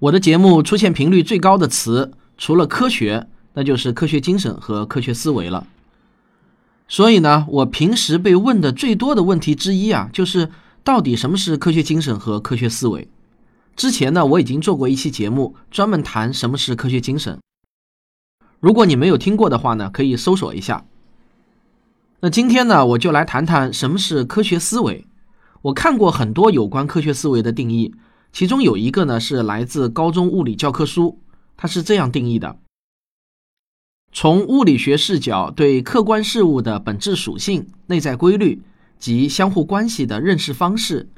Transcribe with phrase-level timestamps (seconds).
[0.00, 5.66] 我的节目出现频率最高的词，除了科学，那就是科学精神和科学思维了。
[6.86, 10.50] 所以呢，我平时被问的最多的问题之一啊，就是
[10.84, 13.08] 到底什么是科学精神和科学思维？
[13.74, 17.40] 之前呢，我已经做过一期节目，专门谈什么是科学精神。
[18.60, 20.84] 如果你没有听过的话呢，可以搜索一下。
[22.20, 25.06] 那今天呢，我就来谈谈什么是科学思维。
[25.62, 27.92] 我看过很多有关科学思维的定义。
[28.38, 31.18] 其中有一个呢，是来自高中物理教科书，
[31.56, 32.60] 它是这样定义的：
[34.12, 38.62] 从物理学视角对客观事物的本质属性、内在规律
[38.96, 41.08] 及相互关系的认识方式，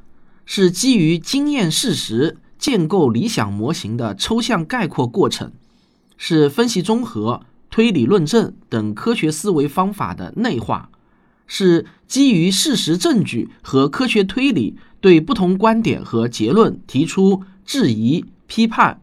[0.47, 5.53] 是基于经验事实建构理想模型的抽象概括过程，
[6.17, 10.89] 是分析综合、推理论证等科学思维方法的内化，
[11.51, 14.77] 是基于事实证据和科学推理。
[15.03, 19.01] 对不同观点和结论提出质疑、批判，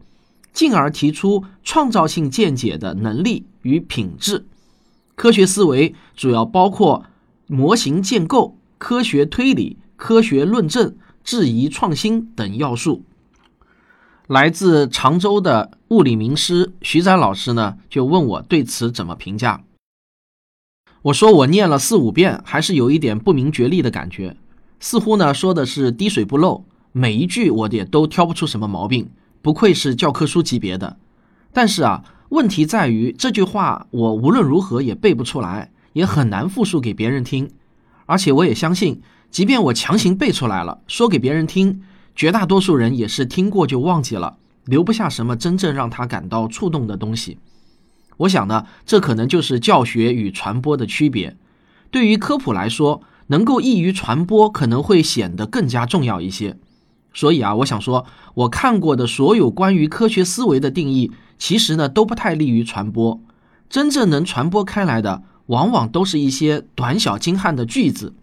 [0.52, 4.46] 进而提出创造性见解的能力与品质。
[5.16, 7.04] 科学思维主要包括
[7.48, 13.02] 模型建构、科学推理、科学论证、质疑创新等要素。
[14.28, 19.64] 来自常州的物理名师徐展老师呢，就问我对此怎么评价。
[21.02, 24.36] 我说我念了四五遍，还是有一点不明觉厉的感觉。
[24.80, 29.08] 似乎呢说的是滴水不漏，每一句我也都挑不出什么毛病，
[29.40, 30.96] 不愧是教科书级别的。
[31.52, 37.48] 但是啊，问题在于这句话我无论如何也背不出来，也很难复述给别人听。
[38.06, 41.82] 而且我也相信，即便我强行背出来了，说给别人听，
[42.16, 47.38] 绝大多数人也是听过就忘记了，留不下什么真正让他感到触动的东西。
[48.18, 51.36] 我想呢，这可能就是教学与传播的区别。
[51.90, 53.02] 对于科普来说。
[53.30, 56.56] 能够易于传播，可能会显得更加重要一些。
[57.12, 63.20] 所以啊，我想说，我看过的所有关于科学思维的定义，其实呢都不太利于传播。
[63.68, 68.14] 真正能传播开来的，往往都是一些短小精悍的句子。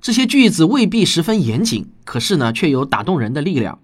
[0.00, 3.80] 这些句子未必十分严谨，可是呢，却有打动人的力量。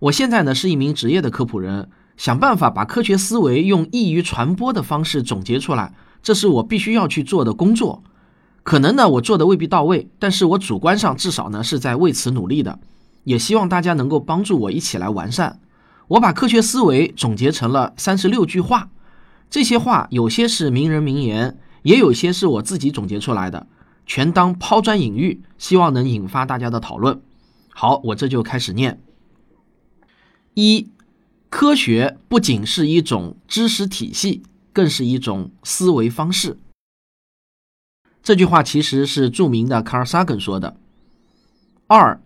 [0.00, 1.88] 我现在呢是一名职业的科普人，
[2.20, 8.02] 想办法把科学思维用易于传播的方式总结出来，这是我必须要去做的工作。
[8.62, 12.78] 可能呢，我做的未必到位，但是我主观上至少呢是在为此努力的，
[13.24, 15.60] 也希望大家能够帮助我一起来完善。
[16.08, 18.90] 我把科学思维总结成了三十六句话，
[19.48, 23.66] 这些话有些是名人名言，也有些是我自己总结出来的，
[24.04, 27.22] 全当抛砖引玉，希望能引发大家的讨论。
[27.70, 29.00] 好，我这就开始念。
[30.52, 30.90] 一，
[31.50, 36.56] 科学不仅是一种知识体系，更是一种思维方式。
[38.22, 40.76] 这句话其实是著名的卡尔萨根说的。
[41.88, 42.22] 二，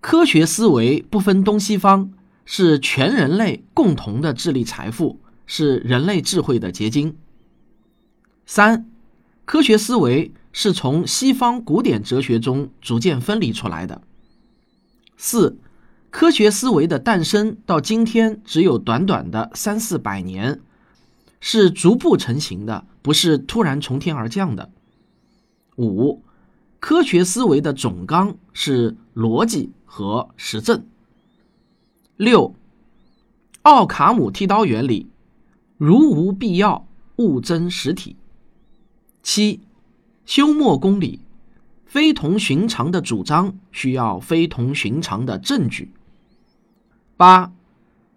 [0.00, 2.12] 科学思维不分东西方，
[2.46, 7.16] 是全人类共同的智力财富，是人类智慧的结晶。
[8.46, 8.88] 三，
[9.44, 14.00] 科学思维是从西方古典哲学中逐渐分离出来的。
[15.18, 15.58] 四，
[16.14, 20.60] 科学思维的诞生到今天只有短短的三四百年，
[21.40, 24.70] 是逐步成型的，不是突然从天而降的。
[25.76, 26.22] 五，
[26.78, 30.86] 科学思维的总纲是逻辑和实证。
[32.16, 32.54] 六，
[33.62, 35.08] 奥卡姆剃刀原理，
[35.76, 36.86] 如无必要，
[37.16, 38.14] 勿增实体。
[39.20, 39.62] 七，
[40.24, 41.22] 休谟公理，
[41.84, 45.92] 非同寻常的主张需要非同寻常的证据。
[47.16, 47.52] 八，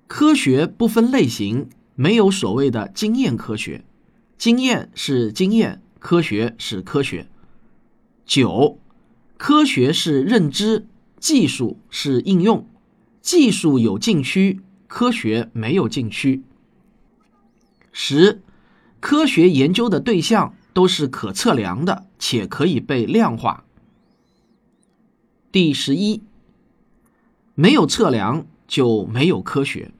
[0.07, 3.85] 科学不分类型，没有所谓的经验科学，
[4.37, 7.27] 经验是经验，科学是科学。
[8.25, 8.79] 九，
[9.37, 10.87] 科学是认知，
[11.19, 12.67] 技术是应用，
[13.21, 16.43] 技术有禁区，科学没有禁区。
[17.91, 18.41] 十，
[18.99, 23.63] 科学研究的对象都是可测量的，且可以被量化。
[25.51, 26.21] 第十一，
[27.55, 29.91] 没有测量就没有科学。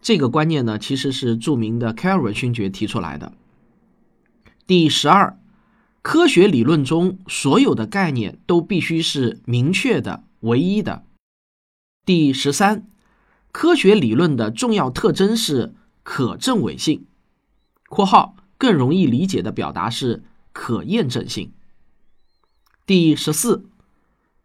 [0.00, 3.32] 这个观念呢，其实是著名的凯尔文勋爵提出来的。
[4.66, 5.38] 第十二。
[6.02, 11.02] 科学理论中所有的概念都必须是明确的、唯一的。
[12.04, 12.86] 第十三，
[13.50, 15.74] 科学理论的重要特征是
[16.04, 17.06] 可证伪性
[17.90, 20.22] （括号更容易理解的表达是
[20.52, 21.50] 可验证性）。
[22.86, 23.68] 第十四，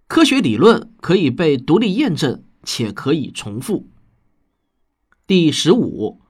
[0.08, 3.88] 科学理论可以被独立验证且可以重复。
[5.28, 6.22] 第十五，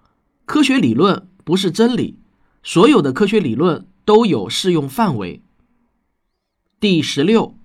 [0.45, 2.19] 科学理论不是真理，
[2.61, 3.87] 所有的科学理论。
[4.03, 5.43] 都有适用范围。
[6.79, 7.55] 第十六，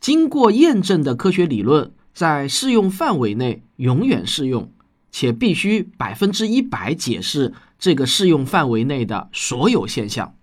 [0.00, 4.72] 经过验证的科学理论在适用范围内永远适用，
[5.10, 10.36] 且必须百分之一百解释这个适用范围内的所有现象。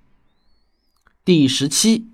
[1.24, 2.08] 第十七，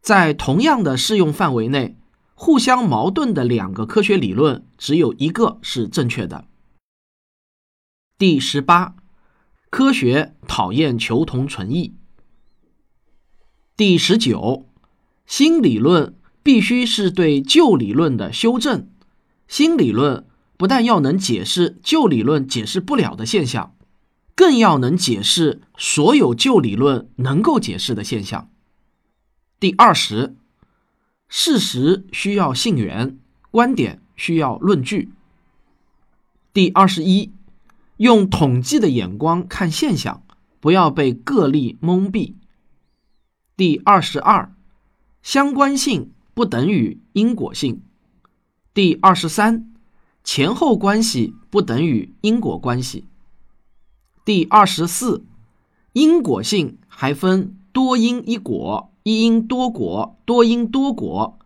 [0.00, 1.96] 在同样的适用范围内，
[2.42, 6.46] 互相矛盾的两个科学理论只有一个是正确的。
[8.16, 8.96] 第十八，
[9.68, 11.94] 科学讨厌求同存异。
[13.76, 14.66] 第十九，
[15.26, 18.88] 新理论必须是对旧理论的修正。
[19.46, 20.26] 新理论
[20.56, 23.76] 不但要能解释旧理论解释不了的现象，
[24.34, 28.50] 更要能解释所有旧理论能够解释的现象。
[29.60, 30.36] 第二十，
[31.32, 33.16] 事实需要信源，
[33.52, 35.10] 观点需要论据。
[36.52, 37.30] 第二十一，
[37.98, 40.24] 用统计的眼光看现象，
[40.58, 42.34] 不要被个例蒙蔽。
[43.56, 44.52] 第二十二，
[45.22, 47.80] 相关性不等于因果性。
[48.74, 49.72] 第二十三，
[50.24, 53.06] 前后关系不等于因果关系。
[54.24, 55.24] 第二十四，
[55.92, 61.38] 因果性还分多因一果、一因多果、多因多果，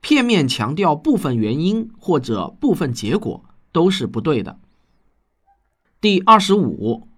[0.00, 4.58] 片面强调部分原因或者部分结果都是不对的。
[6.00, 7.08] 第二十五，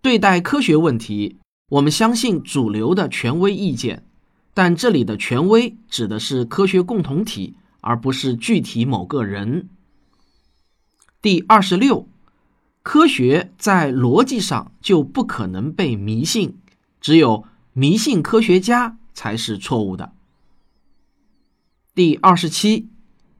[0.00, 1.38] 对待科学问题。
[1.68, 4.04] 我们相信主流的权威意见，
[4.52, 9.68] 但这里的权威指的是科学共同体，而不是具体某个人。
[11.22, 12.06] 第二十六，
[12.82, 16.58] 科学在逻辑上就不可能被迷信，
[17.00, 20.12] 只有迷信科学家才是错误的。
[21.94, 22.88] 第二十七，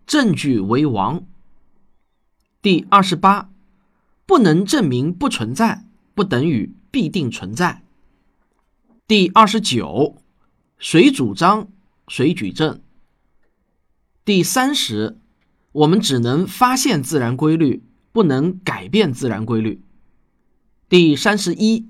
[0.07, 1.25] 证据为王。
[2.61, 3.51] 第二十八，
[4.27, 5.85] 不能证明不存在，
[6.15, 7.83] 不等于必定存在。
[9.09, 10.17] 第二十九，
[10.79, 11.69] 谁主张
[12.09, 12.81] 谁举证。
[14.25, 15.19] 第三十，
[15.73, 17.83] 我们只能发现自然规律，
[18.13, 19.83] 不能改变自然规律。
[20.89, 21.89] 第三十一，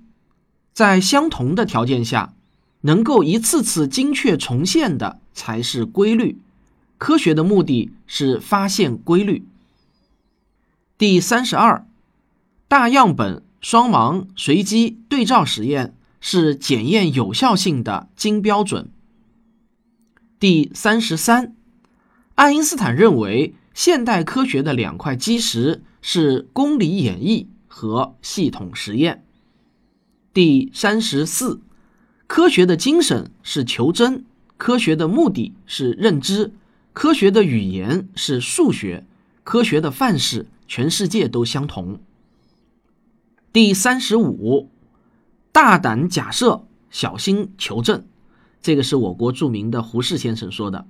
[0.73, 2.35] 在相同的条件下，
[2.83, 6.39] 能够一次次精确重现的才是规律。
[6.99, 9.45] 科学的目的是发现规律。
[10.97, 11.85] 第三十二，
[12.69, 15.95] 大样本、双盲、随机、对照实验。
[16.25, 18.93] 是检验有效性的金标准。
[20.39, 21.57] 第三十三，
[22.37, 29.25] 爱因斯坦认为现代科学的两块基石是公理演绎和系统实验。
[30.33, 31.61] 第三十四，
[32.35, 34.25] 科学的精神是求真，
[34.57, 36.55] 科学的目的是认知，
[36.95, 39.05] 科学的语言是数学，
[39.45, 42.01] 科学的范式全世界都相同。
[43.53, 44.71] 第三十五。
[45.53, 48.03] 大胆假设，小心求证，
[48.63, 50.87] 这个是我国著名的胡适先生说的。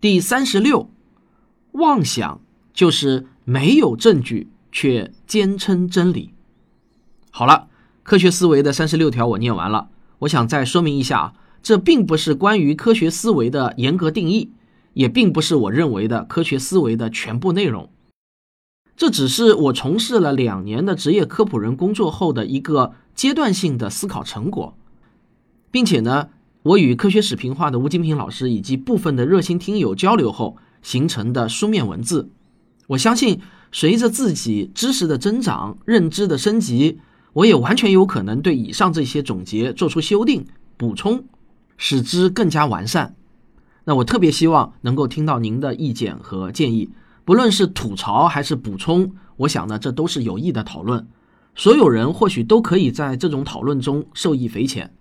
[0.00, 0.90] 第三十六，
[1.70, 2.40] 妄想
[2.72, 6.34] 就是没有证据却坚称真理。
[7.30, 7.68] 好了，
[8.02, 9.90] 科学思维的三十六条我念完了。
[10.24, 11.32] 我想再说明一下啊，
[11.62, 14.52] 这并不是关于科学思维的严格定义，
[14.94, 17.90] 也并不是我认为的科学思维的全部内容。
[18.96, 24.76] 这只是我从事了两年的职业科普人工作后的一个阶段性的思考成果，
[25.70, 26.28] 并且呢，
[26.62, 32.30] 我与科学史评化的吴金平老师以及部分的热心听友交流后形成的书面文字。
[32.86, 33.40] 我相信，
[33.72, 37.00] 随着自己知识的增长、认知的升级，
[37.34, 41.24] 我也完全有可能对以上这些总结做出修订、补充，
[41.76, 43.14] 使之更加完善。
[43.84, 46.90] 那我特别希望能够听到您的意见和建议。
[47.24, 51.06] 不论是吐槽还是补充，我想呢，这都是有益的讨论。
[51.54, 54.92] 所有人或许都可以在这种讨论中受益匪浅。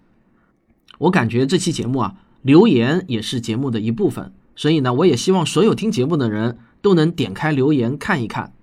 [1.00, 8.54] 我感觉这期节目啊，留言也是节目的一部分，所以呢，我也希望所有听节目的人都能点开留言看一看。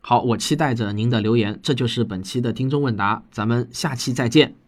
[0.00, 1.58] 好，我期待着您的留言。
[1.62, 4.59] 这就是本期的听众问答，咱们下期再见。